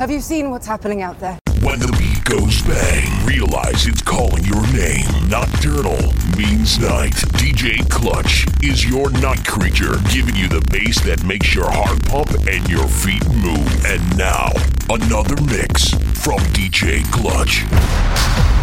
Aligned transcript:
Have 0.00 0.10
you 0.10 0.20
seen 0.22 0.48
what's 0.48 0.66
happening 0.66 1.02
out 1.02 1.20
there? 1.20 1.38
When 1.60 1.78
the 1.78 1.99
goes 2.30 2.62
bang. 2.62 3.26
Realize 3.26 3.88
it's 3.88 4.02
calling 4.02 4.44
your 4.44 4.62
name. 4.72 5.04
Nocturnal 5.28 5.98
means 6.36 6.78
night. 6.78 7.14
DJ 7.40 7.88
Klutch 7.90 8.46
is 8.62 8.88
your 8.88 9.10
night 9.10 9.44
creature, 9.44 9.96
giving 10.12 10.36
you 10.36 10.48
the 10.48 10.60
bass 10.70 11.00
that 11.00 11.24
makes 11.24 11.52
your 11.54 11.68
heart 11.68 12.04
pump 12.06 12.30
and 12.48 12.68
your 12.68 12.86
feet 12.86 13.26
move. 13.30 13.84
And 13.84 14.16
now, 14.16 14.50
another 14.88 15.42
mix 15.42 15.90
from 16.22 16.38
DJ 16.54 17.02
Klutch. 17.10 18.59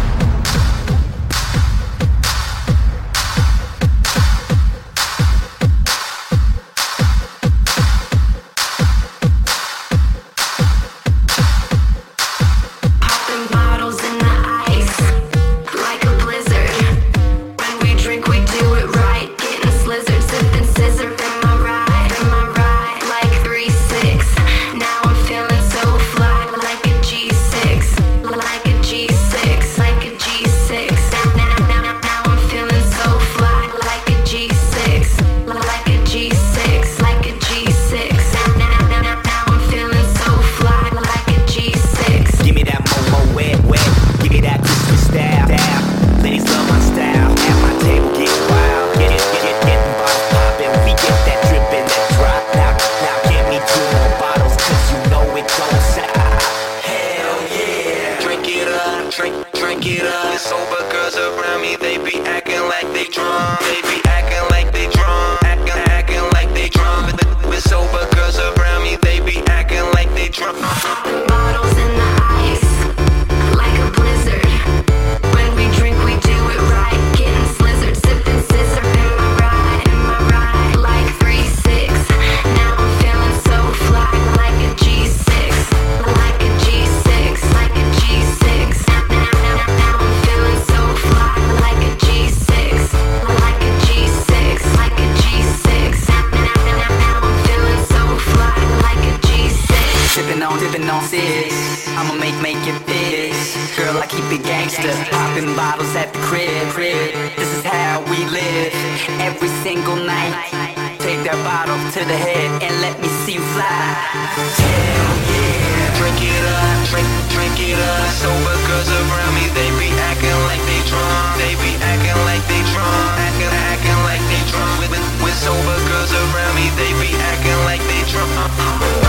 Take 111.02 111.24
that 111.26 111.40
bottle 111.42 111.74
to 111.98 112.00
the 112.06 112.14
head 112.14 112.62
and 112.62 112.74
let 112.78 112.94
me 113.02 113.08
see 113.26 113.40
you 113.40 113.44
fly. 113.56 113.66
Hell 113.66 115.16
yeah. 115.26 115.98
Drink 115.98 116.20
it 116.22 116.44
up, 116.46 116.78
drink, 116.86 117.08
drink 117.34 117.58
it 117.58 117.74
up. 117.74 118.06
Sober 118.14 118.56
girls 118.70 118.86
around 118.86 119.34
me, 119.34 119.50
they 119.50 119.66
be 119.82 119.90
acting 120.06 120.38
like 120.46 120.62
they 120.70 120.78
drunk. 120.86 121.42
They 121.42 121.58
be 121.58 121.74
acting 121.82 122.18
like 122.22 122.44
they 122.46 122.62
drunk. 122.70 123.18
Acting, 123.18 123.50
acting 123.50 124.00
like 124.06 124.22
they 124.30 124.42
drunk. 124.46 124.86
With, 124.86 124.94
with 125.26 125.34
sober 125.34 125.78
girls 125.90 126.12
around 126.14 126.54
me, 126.54 126.70
they 126.78 126.94
be 127.02 127.10
acting 127.18 127.58
like 127.66 127.82
they 127.90 128.02
drunk. 128.06 129.07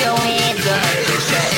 your 0.00 0.16
hands 0.16 0.66
up. 0.66 0.82
It's 1.10 1.26
that 1.30 1.50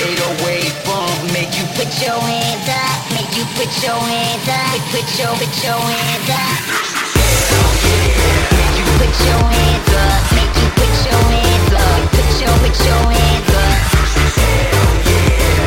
808 0.44 0.72
bump. 0.84 1.32
Make 1.32 1.52
you 1.58 1.64
put 1.76 1.90
your 2.00 2.16
hands 2.16 2.68
up. 2.68 2.98
Make 3.12 3.32
you 3.36 3.44
put 3.56 3.68
your 3.84 4.00
hands 4.00 4.48
up. 4.48 4.80
Put 4.92 5.04
your, 5.18 5.32
put 5.36 5.52
your 5.60 5.76
hands 5.76 6.30
up. 6.30 6.56
Make 8.56 8.76
you 8.80 8.86
put 8.96 9.12
your 9.28 9.40
hands 9.44 9.92
up. 9.92 10.20
Make 10.32 10.56
you 10.56 10.68
put 10.78 10.94
your 11.04 11.20
hands 11.20 11.72
up. 11.76 12.00
Put 12.16 12.28
your, 12.40 12.54
put 12.64 12.76
your 12.80 13.04
hands 13.12 13.50
up. 13.60 13.78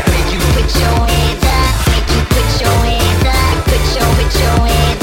Make 0.10 0.30
you 0.34 0.42
put 0.58 0.70
your 0.74 0.98
hands 1.14 1.46
up. 1.46 1.74
Make 1.94 2.10
you 2.10 2.22
put 2.34 2.50
your 2.62 2.78
hands 2.90 3.26
up. 3.30 3.54
Put 3.70 3.84
your, 3.94 4.10
put 4.18 4.34
your 4.42 4.58
hands 4.66 4.98
up. 4.98 5.03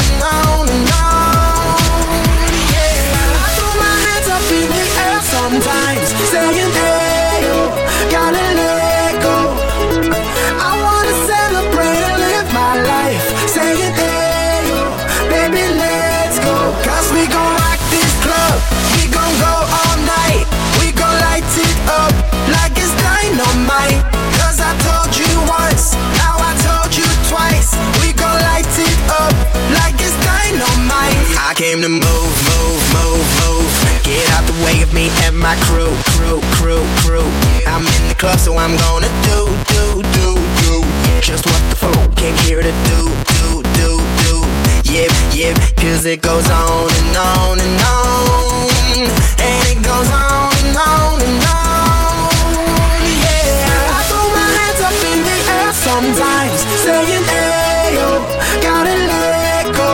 came 31.61 31.81
to 31.81 31.89
move, 31.89 32.35
move, 32.49 32.81
move, 32.97 33.27
move. 33.41 33.71
Get 34.03 34.27
out 34.31 34.43
the 34.49 34.57
way 34.65 34.81
of 34.81 34.93
me 34.93 35.09
and 35.23 35.37
my 35.37 35.55
crew, 35.67 35.93
crew, 36.17 36.41
crew, 36.57 36.83
crew. 37.05 37.27
I'm 37.67 37.85
in 37.85 38.03
the 38.09 38.15
club, 38.17 38.39
so 38.39 38.57
I'm 38.57 38.75
gonna 38.75 39.11
do, 39.29 39.39
do, 39.69 40.01
do, 40.17 40.27
do. 40.63 40.73
Just 41.21 41.45
what 41.45 41.61
the 41.69 41.75
came 42.15 42.35
to 42.63 42.73
do, 42.89 42.99
do, 43.37 43.63
do, 43.77 43.89
do. 44.23 44.31
It 46.03 46.21
goes 46.21 46.49
on 46.49 46.89
and 46.89 47.17
on 47.17 47.59
and 47.59 47.81
on. 47.85 48.71
And 49.37 49.67
it 49.69 49.83
goes 49.85 50.09
on 50.09 50.51
and 50.65 50.77
on 50.77 51.21
and 51.21 51.45
on. 51.45 51.70
sometimes. 56.01 56.59
Saying, 56.81 57.23
hey, 57.29 57.93
yo, 57.93 58.09
gotta 58.65 58.95
let 59.11 59.65
go 59.77 59.91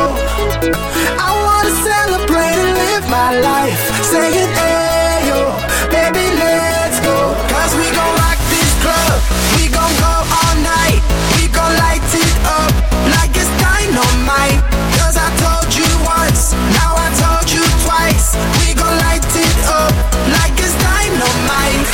I 1.19 1.29
wanna 1.43 1.73
celebrate 1.83 2.55
and 2.63 2.71
live 2.79 3.05
my 3.11 3.31
life. 3.43 3.75
Saying, 4.11 4.51
hey, 4.55 5.27
yo, 5.27 5.51
baby, 5.91 6.25
let's 6.39 6.99
go. 7.03 7.35
Cause 7.51 7.71
we 7.75 7.85
gon' 7.91 8.13
rock 8.23 8.39
this 8.47 8.71
club. 8.83 9.17
We 9.55 9.67
gon' 9.67 9.95
go 9.99 10.13
all 10.39 10.55
night. 10.63 11.01
We 11.35 11.51
gon' 11.51 11.73
light 11.83 12.07
it 12.15 12.35
up 12.59 12.71
like 13.15 13.33
it's 13.35 13.51
dynamite. 13.59 14.63
Cause 14.99 15.15
I 15.19 15.27
told 15.43 15.67
you 15.75 15.89
once, 16.07 16.55
now 16.79 16.95
I 16.95 17.07
told 17.19 17.47
you 17.51 17.63
twice. 17.83 18.39
We 18.63 18.71
gon' 18.79 18.95
light 19.03 19.27
it 19.35 19.57
up 19.67 19.91
like 20.39 20.55
it's 20.55 20.75
dynamite. 20.79 21.89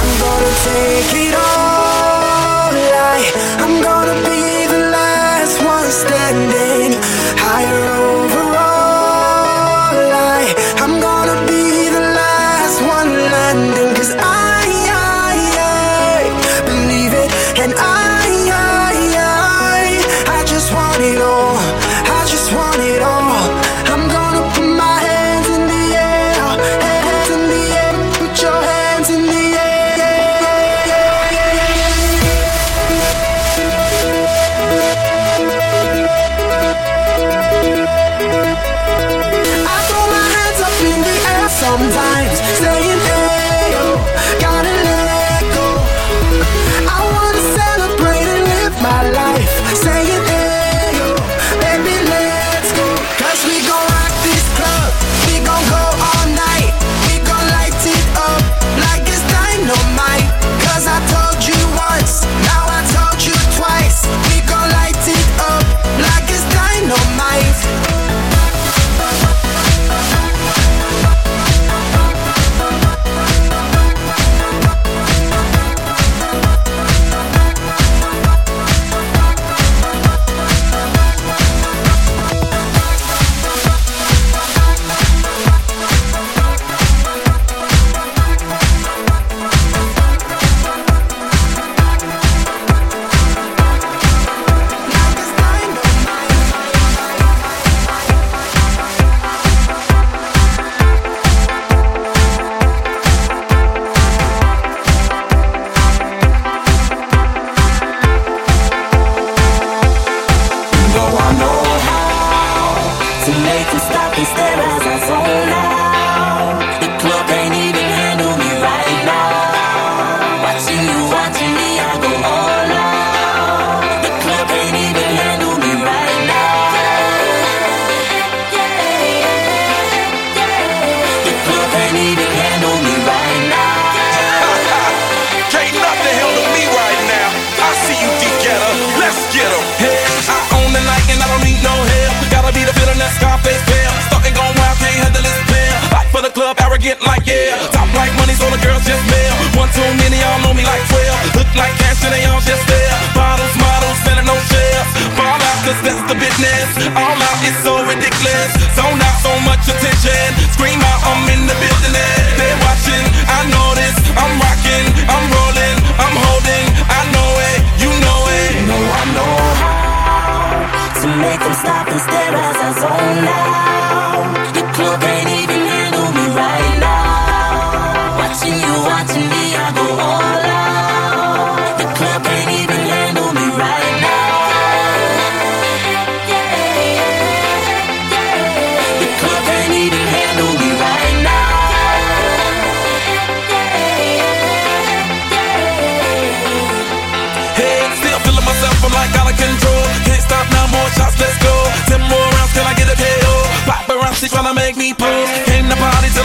I'm 0.00 0.10
gonna 0.24 0.52
take 0.64 1.12
it 1.28 1.34
all. 1.36 1.69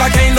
I 0.06 0.35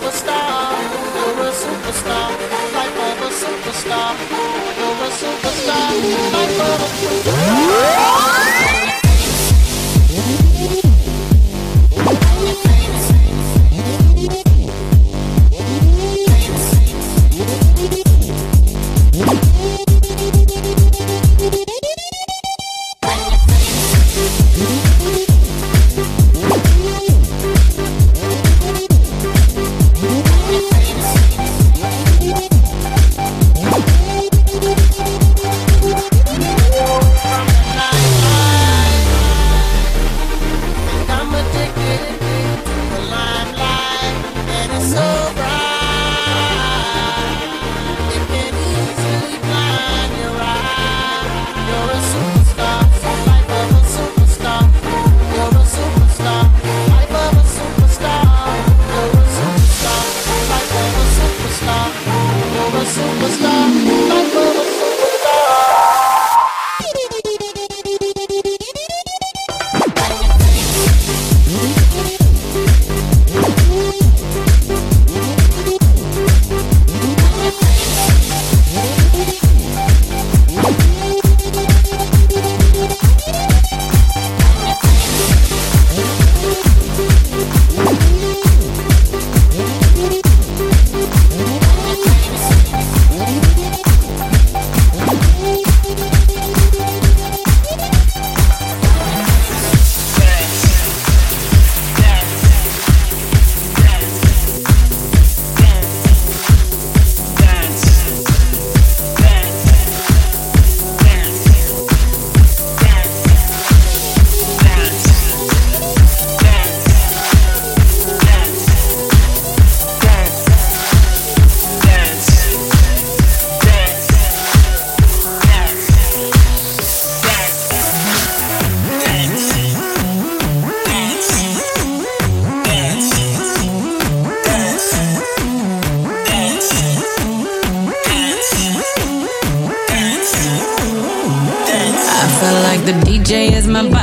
superstar. 0.00 0.72
You're 1.14 1.46
a 1.46 1.52
superstar. 1.52 2.30
Life 2.74 2.98
of 3.08 3.20
a 3.20 3.30
superstar. 3.40 4.16
You're 4.78 5.04
a 5.04 5.10
superstar. 5.20 5.90
Life 6.32 6.60
of 6.60 6.80
a 6.80 6.88
superstar. 7.00 7.99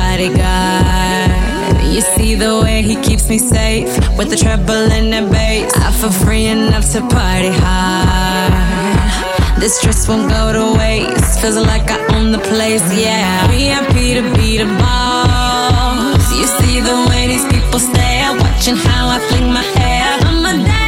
bodyguard. 0.08 1.76
You 1.94 2.00
see 2.00 2.34
the 2.34 2.60
way 2.62 2.82
he 2.82 2.96
keeps 3.06 3.28
me 3.28 3.38
safe 3.38 3.90
with 4.16 4.28
the 4.30 4.36
treble 4.36 4.86
and 4.98 5.08
the 5.12 5.22
bass. 5.32 5.72
I 5.76 5.90
feel 6.00 6.14
free 6.24 6.46
enough 6.46 6.86
to 6.92 7.00
party 7.16 7.52
hard. 7.62 8.52
This 9.60 9.78
stress 9.78 10.08
won't 10.08 10.28
go 10.30 10.44
to 10.58 10.64
waste. 10.78 11.40
Feels 11.40 11.56
like 11.56 11.90
I 11.90 11.98
own 12.14 12.32
the 12.32 12.42
place, 12.50 12.86
yeah. 13.04 13.48
VIP 13.50 13.94
to 14.18 14.24
be 14.36 14.58
the 14.62 14.68
boss. 14.80 16.24
You 16.38 16.46
see 16.58 16.80
the 16.80 16.96
way 17.08 17.22
these 17.32 17.46
people 17.52 17.80
stare, 17.80 18.32
watching 18.42 18.76
how 18.76 19.04
I 19.16 19.18
fling 19.28 19.52
my 19.52 19.66
hair. 19.76 20.06
I'm 20.28 20.44
a 20.50 20.64
dad. 20.64 20.87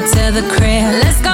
me 0.00 0.06
to 0.08 0.32
the 0.32 0.42
crib. 0.48 1.02
Let's 1.02 1.20
go. 1.20 1.29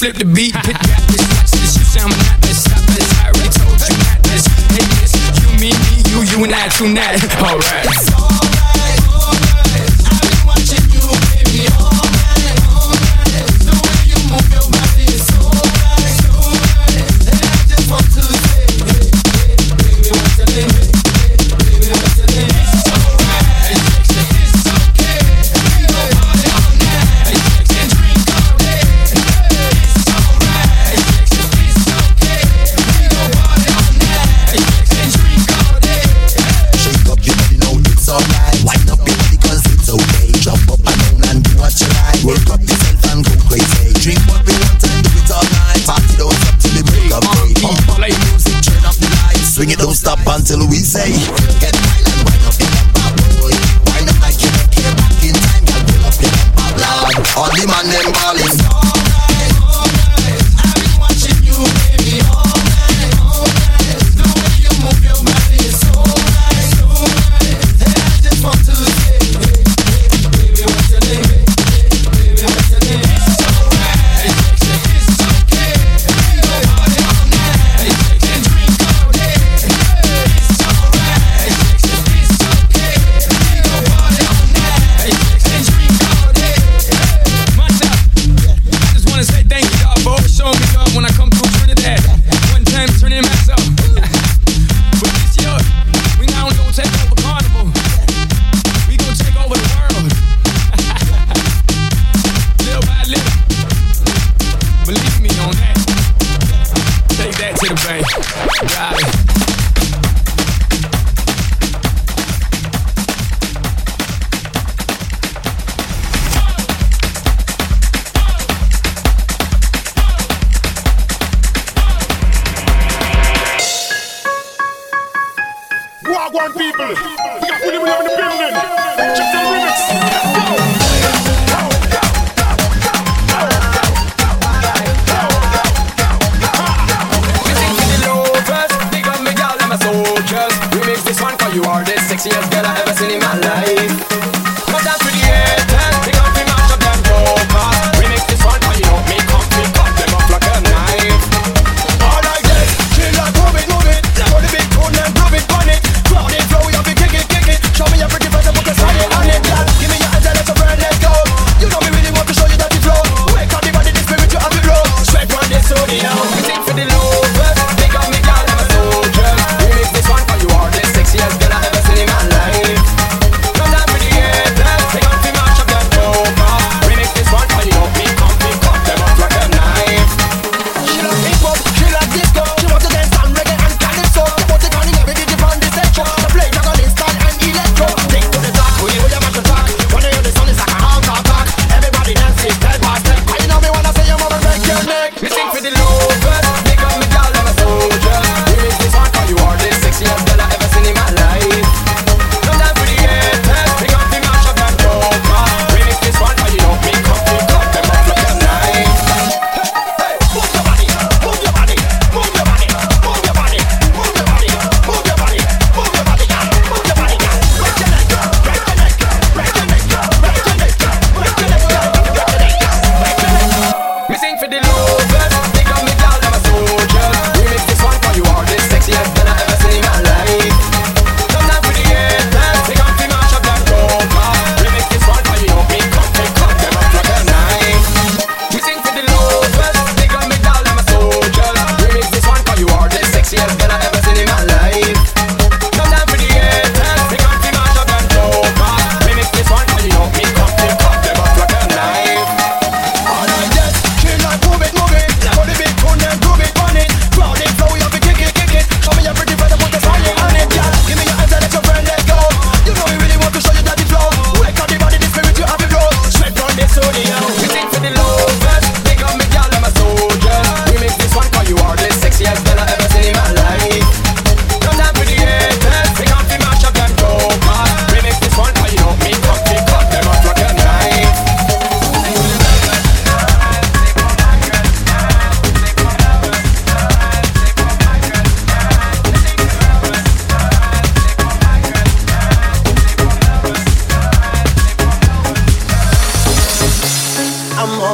flip 0.00 0.16
the 0.16 0.24
beat. 0.24 0.54
Pit 0.54 0.76
rap 0.88 1.02
this, 1.08 1.20
watch 1.28 1.50
this, 1.50 1.76
you 1.76 1.84
sound 1.84 2.16
madness. 2.16 2.64
Stop 2.64 2.80
this, 2.96 3.12
I 3.20 3.28
already 3.28 3.52
told 3.52 3.76
you 3.84 3.96
that 4.00 4.20
this, 4.24 4.46
Hey, 4.72 4.86
this, 4.96 5.12
you, 5.44 5.50
me, 5.60 5.70
me, 5.76 6.00
you, 6.08 6.38
you, 6.38 6.44
and 6.44 6.54
I, 6.54 6.68
true, 6.68 6.94
that. 6.94 7.20
Alright. 7.44 8.29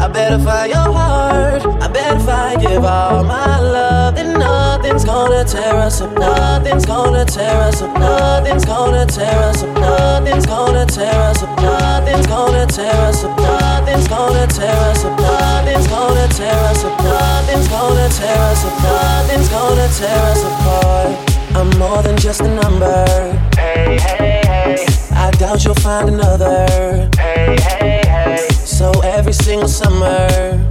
I 0.00 0.08
better 0.08 0.38
find 0.38 0.70
your 0.70 0.92
heart. 0.92 1.66
I 1.82 1.88
better 1.88 2.08
if 2.18 2.28
I 2.28 2.56
give 2.56 2.84
all 2.84 3.22
my 3.22 3.60
love, 3.60 4.14
then 4.16 4.38
nothing's 4.38 5.04
gonna 5.04 5.44
tear 5.44 5.74
us 5.74 6.00
up. 6.00 6.12
Nothing's 6.18 6.84
gonna 6.84 7.24
tear 7.24 7.56
us 7.62 7.82
up. 7.82 7.96
Nothing's 7.98 8.64
gonna 8.64 9.06
tear 9.06 9.38
us 9.48 9.62
up. 9.62 9.74
Nothing's 9.76 10.46
gonna 10.46 10.86
tear 10.86 11.20
us 11.30 11.42
up. 11.42 11.60
Nothing's 11.60 12.26
gonna 12.26 12.66
tear 12.66 12.94
us 13.08 13.24
up. 13.24 13.38
Nothing's 13.38 14.08
gonna 14.08 14.46
tear 14.46 14.76
us 14.90 15.04
up. 15.04 15.18
Nothing's 15.20 15.88
gonna 15.88 16.28
tear 16.28 16.58
us 16.70 16.84
up. 16.84 16.98
Nothing's 17.02 17.68
gonna 17.68 18.08
tear 18.08 18.40
us 18.50 18.64
up. 18.64 18.82
Nothing's 18.82 19.48
gonna 19.48 19.88
tear 19.98 20.22
us 20.32 20.42
apart. 20.44 21.10
I'm 21.56 21.70
more 21.78 22.02
than 22.02 22.16
just 22.16 22.40
a 22.40 22.48
number. 22.48 23.06
Hey, 23.56 23.98
hey, 24.00 24.42
hey. 24.44 24.86
I 25.12 25.30
doubt 25.32 25.64
you'll 25.64 25.74
find 25.74 26.08
another. 26.08 27.08
Hey, 27.16 27.56
hey, 27.60 28.02
hey. 28.06 28.47
So 28.78 28.92
every 29.02 29.32
single 29.32 29.66
summer, 29.66 30.28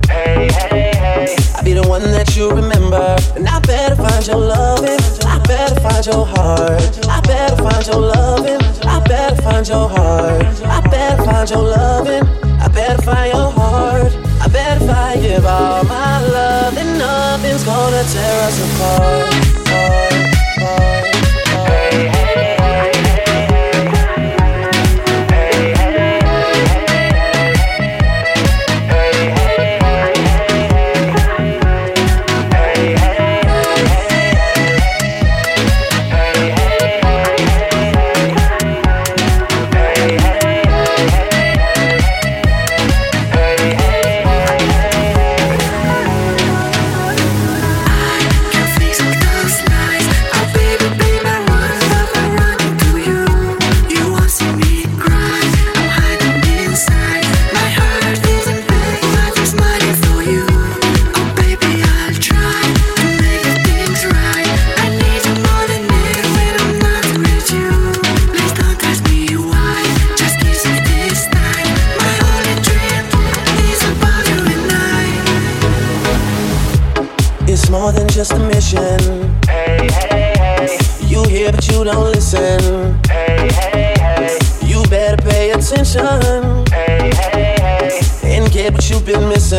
Hey, 0.07 0.47
hey, 0.69 0.91
hey. 0.95 1.35
I'll 1.55 1.63
be 1.65 1.73
the 1.73 1.85
one 1.89 2.03
that 2.03 2.37
you 2.37 2.49
remember. 2.49 3.17
And 3.35 3.45
I 3.45 3.59
better 3.59 3.97
find 3.97 4.25
your 4.25 4.37
loving. 4.37 5.01
I 5.27 5.39
better 5.43 5.75
find 5.81 6.05
your 6.05 6.25
heart. 6.25 7.05
I 7.05 7.19
better 7.27 7.57
find 7.61 7.85
your 7.85 7.99
loving. 7.99 8.61
I 8.87 9.03
better 9.03 9.41
find 9.41 9.67
your 9.67 9.89
heart. 9.89 10.41
I 10.63 10.79
better 10.89 11.23
find 11.25 11.49
your 11.49 11.63
loving. 11.63 12.23
I 12.63 12.67
better 12.69 13.01
find 13.01 13.33
your 13.33 13.51
heart. 13.51 14.13
I 14.39 14.47
better 14.47 14.87
find 14.87 15.21
give 15.21 15.45
all 15.45 15.83
my 15.83 16.21
love, 16.27 16.75
then 16.75 16.97
nothing's 16.97 17.65
gonna 17.65 18.03
tear 18.13 18.41
us 18.47 18.57
apart. 18.67 19.33
apart, 19.67 20.13
apart, 20.55 21.36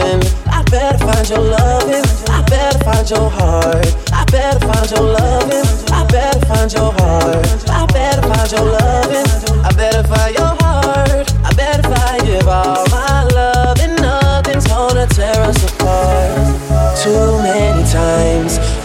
missing. 0.08 0.42
I 0.46 0.62
better 0.64 0.98
find 0.98 1.28
your 1.28 1.40
loving. 1.40 2.04
I 2.28 2.42
better 2.48 2.78
find 2.84 3.10
your 3.10 3.30
heart. 3.30 3.86
I 4.12 4.24
better 4.30 4.60
find 4.60 4.90
your 4.90 5.02
loving. 5.02 5.92
I 5.92 6.06
better 6.06 6.46
find 6.46 6.72
your 6.72 6.92
heart. 6.92 7.68
I 7.68 7.86
better 7.86 8.22
find 8.22 8.52
your 8.52 8.64
loving. 8.64 9.64
I 9.64 9.72
better 9.72 10.08
find 10.08 10.34
your 10.34 10.54
heart. 10.62 11.34
I 11.44 11.54
better 11.54 11.78
if 11.78 11.98
I 11.98 12.18
give 12.24 12.48
all 12.48 12.87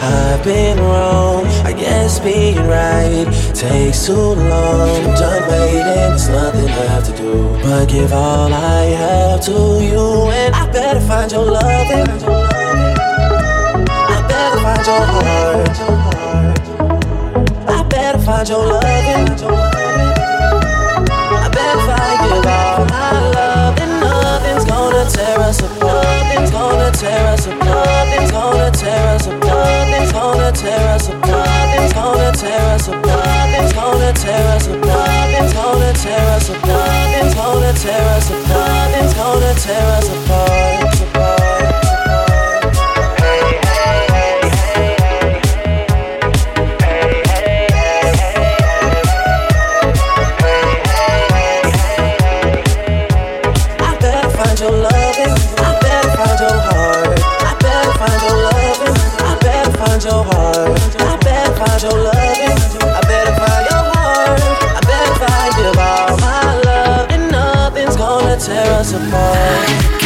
I've 0.04 0.44
been 0.44 0.78
wrong. 0.80 1.46
I 1.64 1.72
guess 1.72 2.20
being 2.20 2.58
right 2.68 3.26
takes 3.54 4.06
too 4.06 4.14
long. 4.14 4.90
I'm 4.90 5.16
done 5.16 5.44
waiting, 5.50 5.80
there's 5.80 6.28
nothing 6.30 6.66
left 6.66 7.06
to 7.08 7.18
do 7.18 7.44
but 7.64 7.88
give 7.88 8.12
all 8.12 8.54
I 8.54 8.84
have 9.04 9.42
to 9.46 9.52
you. 9.82 10.30
And 10.32 10.54
I 10.54 10.70
better 10.72 11.00
find 11.00 11.32
your 11.32 11.46
loving. 11.46 12.08
I 14.16 14.20
better 14.28 14.60
find 14.66 14.86
your 14.90 15.06
heart. 15.14 15.80
I 17.70 17.84
better 17.88 18.20
find 18.20 18.50
your 18.50 18.66
loving. 18.66 19.26
I 21.44 21.50
better 21.50 21.80
I 21.96 22.28
give 22.28 22.46
all 22.46 22.86
my 22.86 23.12
love, 23.30 23.76
then 23.78 23.92
nothing's 24.02 24.66
gonna 24.66 25.10
tear 25.10 25.40
us 25.40 25.60
apart. 25.62 25.83
Nothing's 26.34 26.50
gonna 26.50 26.92
tear 26.92 27.28
us 27.28 27.46
apart. 27.46 27.86
Nothing's 27.86 28.32
gonna 28.32 28.72
tear 28.72 29.08
us 29.10 29.28
apart. 29.28 29.88
Nothing's 29.88 30.12
gonna 30.12 30.52
tear 30.52 30.90
us 30.90 31.08
apart. 31.10 31.46
Nothing's 31.46 31.94
gonna 31.94 32.32
tear 32.34 32.74
us 32.74 32.88
apart. 32.88 33.26
Nothing's 33.28 33.74
gonna 33.74 34.14
tear 34.14 34.48
us 34.50 34.68
apart. 34.68 34.82
Nothing's 34.82 35.54
gonna 35.54 35.94
tear 35.94 36.30
us 36.34 36.50
apart. 36.50 36.90
Nothing's 36.90 37.36
gonna 37.36 37.74
tear 37.74 38.10
us 38.18 38.32
apart. 38.32 38.68
Nothing's 38.68 39.14
gonna 39.14 39.54
tear 39.54 39.88
us 39.94 40.10
apart. 40.10 41.03
I 60.32 61.18
better 61.22 61.54
find 61.56 61.84
your. 61.84 62.14
I 62.84 63.02
better 63.08 63.36
find 63.42 63.66
your 63.70 63.84
heart. 63.92 64.42
I 64.78 64.82
better 64.82 65.16
you 65.58 65.70
all 65.80 66.18
my 66.18 66.62
love, 66.62 67.10
and 67.12 67.32
nothing's 67.32 67.98
gonna 67.98 68.38
tear 68.38 68.72
us 68.80 68.94
apart. 68.94 70.03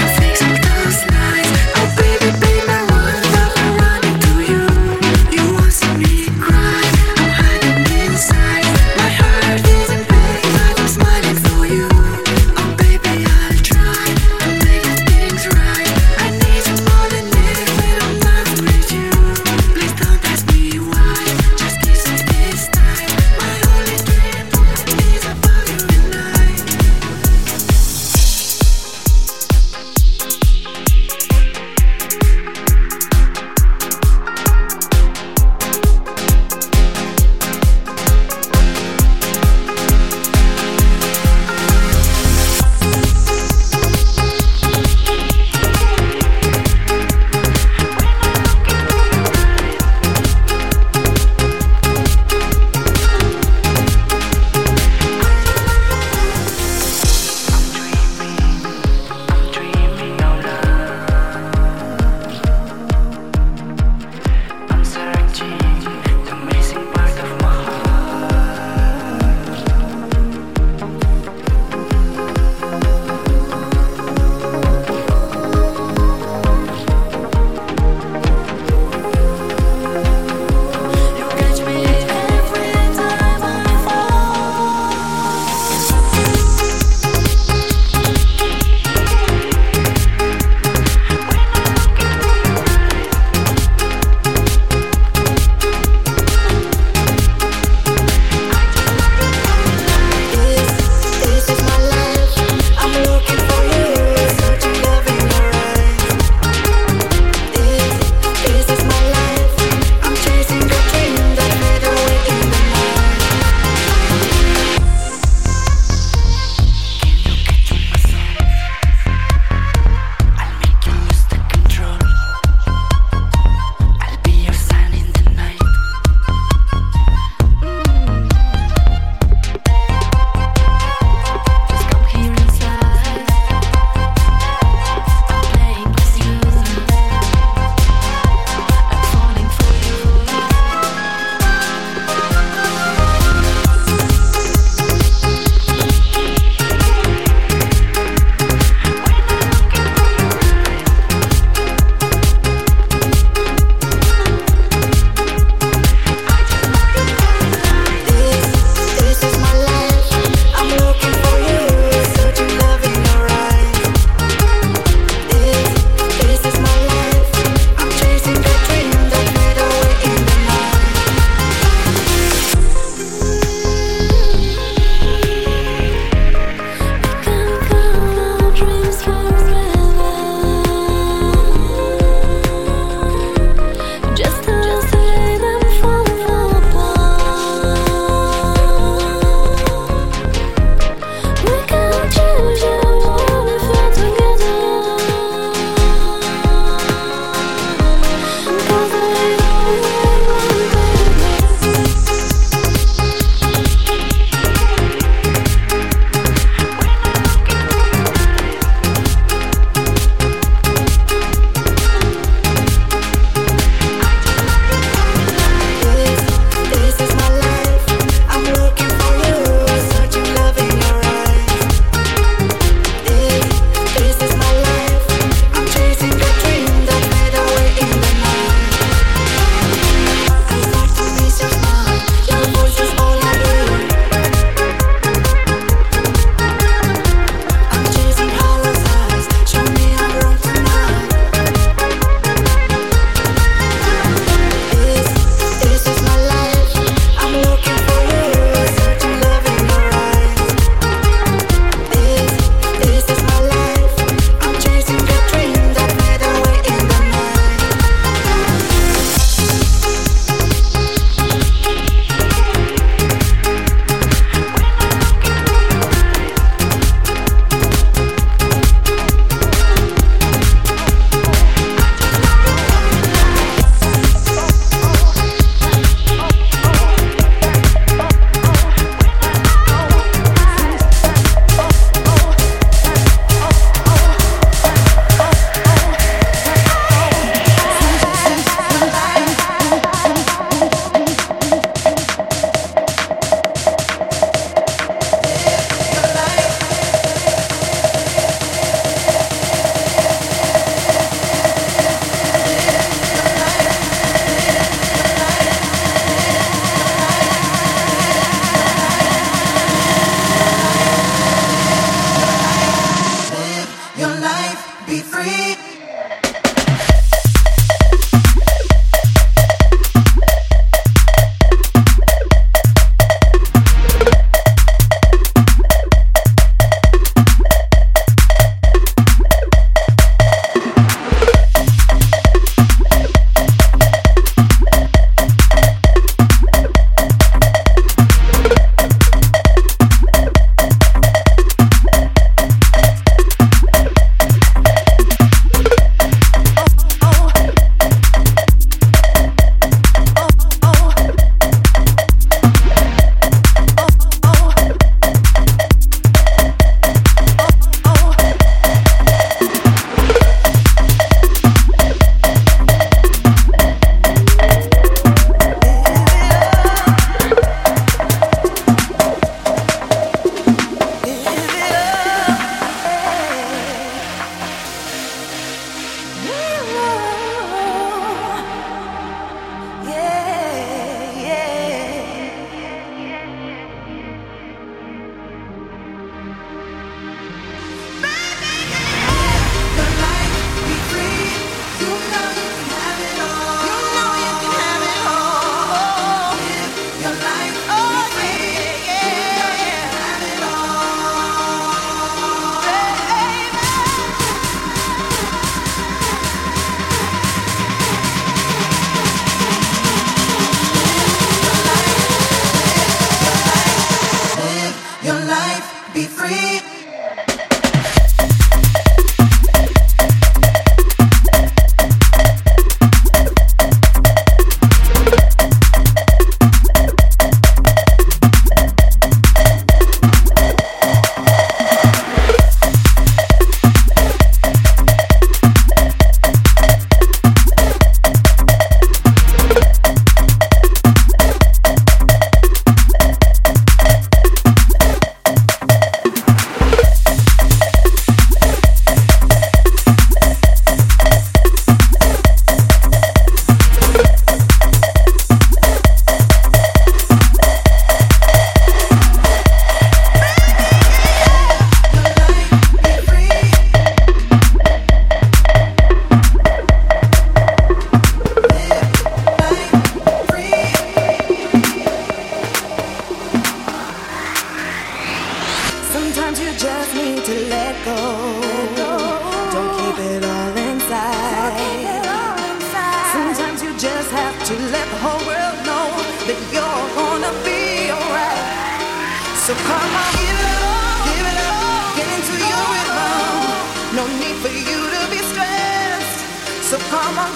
So 489.47 489.55
come 489.55 489.79
on, 489.79 490.11
give 490.19 490.39
it 490.43 490.59
all, 490.59 491.05
give 491.07 491.23
it 491.23 491.39
all, 491.47 491.95
get 491.95 492.09
into 492.19 492.35
your 492.35 492.63
rhythm. 492.67 493.95
No 493.95 494.03
need 494.19 494.35
for 494.43 494.51
you 494.51 494.79
to 494.91 495.01
be 495.09 495.19
stressed. 495.23 496.19
So 496.67 496.77
come 496.91 497.17
on, 497.17 497.31